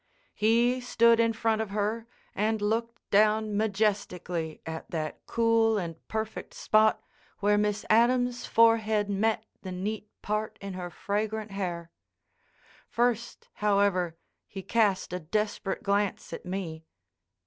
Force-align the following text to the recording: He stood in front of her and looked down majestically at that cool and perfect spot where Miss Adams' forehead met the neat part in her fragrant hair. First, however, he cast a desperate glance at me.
He 0.33 0.81
stood 0.81 1.19
in 1.19 1.31
front 1.31 1.61
of 1.61 1.69
her 1.69 2.07
and 2.33 2.59
looked 2.59 3.07
down 3.11 3.55
majestically 3.55 4.59
at 4.65 4.89
that 4.89 5.23
cool 5.27 5.77
and 5.77 5.95
perfect 6.07 6.55
spot 6.55 7.03
where 7.39 7.55
Miss 7.55 7.85
Adams' 7.87 8.47
forehead 8.47 9.11
met 9.11 9.45
the 9.61 9.71
neat 9.71 10.09
part 10.23 10.57
in 10.59 10.73
her 10.73 10.89
fragrant 10.89 11.51
hair. 11.51 11.91
First, 12.89 13.49
however, 13.61 14.17
he 14.47 14.63
cast 14.63 15.13
a 15.13 15.19
desperate 15.19 15.83
glance 15.83 16.33
at 16.33 16.47
me. 16.47 16.83